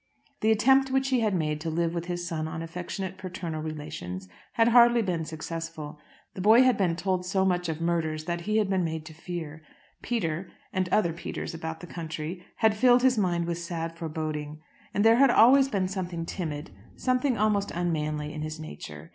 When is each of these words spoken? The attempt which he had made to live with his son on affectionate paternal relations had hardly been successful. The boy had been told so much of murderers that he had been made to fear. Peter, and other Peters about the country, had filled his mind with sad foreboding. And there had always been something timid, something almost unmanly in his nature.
The 0.39 0.49
attempt 0.49 0.89
which 0.89 1.09
he 1.09 1.19
had 1.19 1.35
made 1.35 1.61
to 1.61 1.69
live 1.69 1.93
with 1.93 2.05
his 2.05 2.27
son 2.27 2.47
on 2.47 2.63
affectionate 2.63 3.19
paternal 3.19 3.61
relations 3.61 4.27
had 4.53 4.69
hardly 4.69 5.03
been 5.03 5.25
successful. 5.25 5.99
The 6.33 6.41
boy 6.41 6.63
had 6.63 6.75
been 6.75 6.95
told 6.95 7.23
so 7.23 7.45
much 7.45 7.69
of 7.69 7.79
murderers 7.79 8.25
that 8.25 8.41
he 8.41 8.57
had 8.57 8.67
been 8.67 8.83
made 8.83 9.05
to 9.05 9.13
fear. 9.13 9.61
Peter, 10.01 10.49
and 10.73 10.89
other 10.89 11.13
Peters 11.13 11.53
about 11.53 11.81
the 11.81 11.85
country, 11.85 12.43
had 12.55 12.73
filled 12.75 13.03
his 13.03 13.19
mind 13.19 13.45
with 13.45 13.59
sad 13.59 13.95
foreboding. 13.95 14.59
And 14.91 15.05
there 15.05 15.17
had 15.17 15.29
always 15.29 15.69
been 15.69 15.87
something 15.87 16.25
timid, 16.25 16.71
something 16.95 17.37
almost 17.37 17.69
unmanly 17.69 18.33
in 18.33 18.41
his 18.41 18.59
nature. 18.59 19.09